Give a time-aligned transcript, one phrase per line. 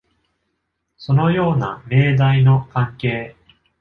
[0.97, 3.35] そのような命題の関係。